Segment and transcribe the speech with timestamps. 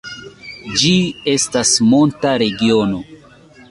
[0.83, 0.95] Ĝi
[1.35, 3.09] estas monta regiono.